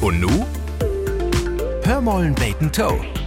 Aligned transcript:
Und 0.00 0.20
nu? 0.20 0.44
Hör 1.84 2.00
mollen 2.00 2.34
beten 2.34 2.70
Toe. 2.70 3.17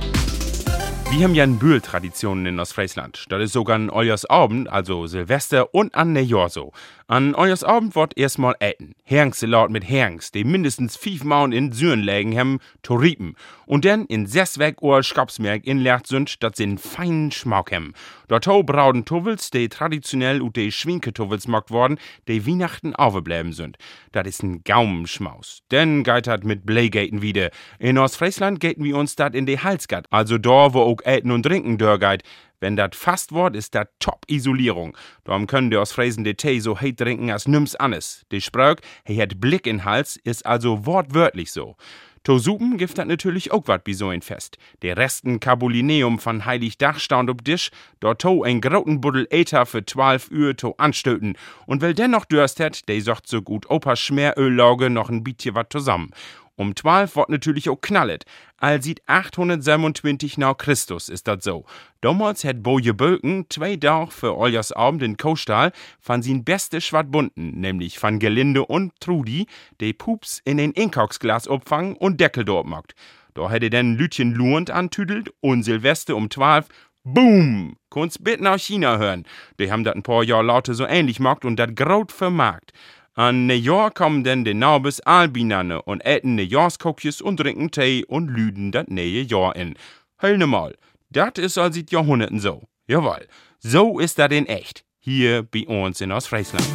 Wir 1.11 1.25
haben 1.25 1.35
ja 1.35 1.43
eine 1.43 1.55
Bühl-Tradition 1.55 2.45
in 2.45 2.57
Ostfriesland. 2.57 3.25
Das 3.27 3.43
ist 3.43 3.51
sogar 3.51 3.75
an 3.75 3.89
Abend, 3.89 4.69
also 4.69 5.07
Silvester 5.07 5.75
und 5.75 5.93
an 5.93 6.13
Neujahr 6.13 6.49
so. 6.49 6.71
An 7.07 7.35
Abend 7.35 7.95
wird 7.95 8.17
erstmal 8.17 8.55
eten. 8.61 8.95
Herngssalat 9.03 9.69
mit 9.69 9.83
Herings, 9.83 10.31
die 10.31 10.45
mindestens 10.45 10.95
fünf 10.95 11.25
Mauern 11.25 11.51
in 11.51 11.73
Süren 11.73 11.99
legen 11.99 12.39
haben, 12.39 12.59
to 12.83 12.95
riepen. 12.95 13.35
Und 13.65 13.83
dann 13.83 14.05
in 14.05 14.25
sechs 14.25 14.57
Weg 14.59 14.81
Uhr 14.81 15.03
Skapsmerk 15.03 15.67
inlegt 15.67 16.07
sind, 16.07 16.41
dat 16.41 16.55
sie 16.55 16.63
einen 16.63 16.77
feinen 16.77 17.31
Schmack 17.31 17.73
haben. 17.73 17.93
Dort 18.29 18.45
brauden 18.65 19.03
Tuvels, 19.03 19.49
die 19.49 19.67
traditionell 19.67 20.41
ut 20.41 20.55
die 20.55 20.71
Schwinketuvels 20.71 21.45
gemacht 21.45 21.69
worden, 21.69 21.99
die 22.29 22.47
Weihnachten 22.47 22.95
aufgebleiben 22.95 23.51
sind. 23.51 23.77
Das 24.13 24.25
ist 24.25 24.41
ein 24.41 24.63
Gaumenschmaus. 24.63 25.63
Denn 25.69 26.05
geht 26.05 26.27
dat 26.27 26.45
mit 26.45 26.65
Bleigaten 26.65 27.21
wieder. 27.21 27.51
In 27.77 27.97
Ostfriesland 27.97 28.61
gaten 28.61 28.85
wir 28.85 28.95
uns 28.95 29.17
dat 29.17 29.35
in 29.35 29.45
die 29.45 29.59
Halsgat, 29.59 30.05
also 30.11 30.37
da, 30.37 30.73
wo 30.73 30.79
auch 30.79 31.00
Eten 31.05 31.31
und 31.31 31.43
Trinken 31.43 31.77
dörgeit. 31.77 32.23
Wenn 32.59 32.75
dat 32.75 32.95
fast 32.95 33.31
wort, 33.31 33.55
ist 33.55 33.73
dat 33.73 33.89
Top-Isolierung. 33.99 34.95
Darum 35.23 35.47
können 35.47 35.71
die 35.71 35.77
aus 35.77 35.91
Fräsen 35.91 36.23
de 36.23 36.35
Tee 36.35 36.59
so 36.59 36.79
heit 36.79 36.97
trinken 36.97 37.31
als 37.31 37.47
nüms 37.47 37.75
annes. 37.75 38.23
Die 38.31 38.39
Spröck, 38.39 38.81
he 39.03 39.19
hat 39.19 39.41
Blick 39.41 39.65
in 39.65 39.83
Hals, 39.83 40.15
ist 40.23 40.45
also 40.45 40.85
wortwörtlich 40.85 41.51
so. 41.51 41.75
To 42.23 42.37
Supen 42.37 42.77
gibt 42.77 42.99
dat 42.99 43.07
natürlich 43.07 43.51
auch 43.51 43.67
wat 43.67 43.83
bi 43.83 43.95
so 43.95 44.09
ein 44.09 44.21
Fest. 44.21 44.59
De 44.83 44.93
Resten 44.93 45.39
Cabulineum 45.39 46.19
von 46.19 46.45
Heiligdach 46.45 46.99
stand 46.99 47.31
ob 47.31 47.43
Tisch, 47.43 47.71
dort 47.99 48.21
to 48.21 48.43
ein 48.43 48.61
groten 48.61 49.01
Buddel 49.01 49.25
Äther 49.31 49.65
für 49.65 49.83
12 49.83 50.29
Uhr 50.29 50.55
to 50.55 50.75
anstöten. 50.77 51.35
Und 51.65 51.81
weil 51.81 51.95
dennoch 51.95 52.25
Durst 52.25 52.59
hat, 52.59 52.87
de 52.87 52.99
socht 52.99 53.27
so 53.27 53.41
gut 53.41 53.67
Opa 53.71 53.95
Schmeröllauge 53.95 54.91
noch 54.91 55.09
ein 55.09 55.23
bisschen 55.23 55.55
wat 55.55 55.73
zusammen. 55.73 56.11
Um 56.61 56.75
12 56.75 57.15
wird 57.15 57.29
natürlich 57.29 57.69
auch 57.69 57.81
knallet. 57.81 58.23
All 58.57 58.83
sieht 58.83 59.01
827 59.07 60.37
nach 60.37 60.55
Christus 60.57 61.09
ist 61.09 61.27
das 61.27 61.43
so. 61.43 61.65
Damals 62.01 62.43
hat 62.43 62.61
Boje 62.61 62.93
Bölken 62.93 63.47
zwei 63.49 63.77
Tage 63.77 64.11
für 64.11 64.37
Oljas 64.37 64.71
Abend 64.71 65.01
in 65.01 65.17
Kostal 65.17 65.71
von 65.99 66.21
sin 66.21 66.43
beste 66.43 66.79
Schwartbunten, 66.79 67.59
nämlich 67.59 67.97
von 67.97 68.19
Gelinde 68.19 68.63
und 68.63 68.93
Trudi, 68.99 69.47
de 69.79 69.91
Pups 69.93 70.39
in 70.45 70.57
den 70.57 70.71
Inkoksglas 70.73 71.47
opfangen 71.47 71.95
und 71.95 72.21
Deckel 72.21 72.45
dort 72.45 72.67
macht. 72.67 72.93
Da 73.33 73.49
hätte 73.49 73.71
denn 73.71 73.95
Lütchen 73.95 74.35
Luhend 74.35 74.69
antüdelt 74.69 75.33
und 75.39 75.63
Silvester 75.63 76.15
um 76.15 76.29
12 76.29 76.67
Boom! 77.03 77.77
Kunst 77.89 78.23
bitten 78.23 78.45
aus 78.45 78.61
China 78.61 78.99
hören. 78.99 79.25
Die 79.59 79.71
haben 79.71 79.83
dat 79.83 79.95
ein 79.95 80.03
paar 80.03 80.23
Jahre 80.23 80.43
lauter 80.43 80.75
so 80.75 80.85
ähnlich 80.85 81.17
gemacht 81.17 81.43
und 81.43 81.55
dat 81.55 81.75
graut 81.75 82.11
vermarkt. 82.11 82.71
An 83.15 83.45
Neujahr 83.45 83.91
kommen 83.91 84.23
denn 84.23 84.45
die 84.45 84.53
Nabes 84.53 85.01
Albinane 85.01 85.81
und 85.81 86.05
äten 86.05 86.35
Neujahrskokjes 86.35 87.19
und 87.19 87.37
trinken 87.37 87.69
Tee 87.69 88.05
und 88.05 88.29
lüden 88.29 88.71
das 88.71 88.85
neue 88.87 89.21
Jahr 89.23 89.53
in. 89.55 89.75
Hör 90.17 90.37
ne 90.37 90.47
mal, 90.47 90.75
dat 91.09 91.37
is 91.37 91.57
al 91.57 91.73
seit 91.73 91.91
Jahrhunderten 91.91 92.39
so. 92.39 92.61
Jawohl, 92.87 93.27
so 93.59 93.99
ist 93.99 94.17
dat 94.17 94.31
in 94.31 94.45
echt. 94.45 94.85
Hier 94.99 95.43
bei 95.43 95.67
uns 95.67 95.99
in 95.99 96.11
Ostfriesland. 96.11 96.65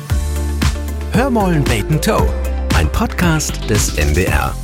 Hör 1.13 1.31
mollen 1.31 1.65
beten 1.65 2.03
Toe. 2.03 2.29
Ein 2.75 2.93
Podcast 2.93 3.71
des 3.71 3.97
NDR. 3.97 4.55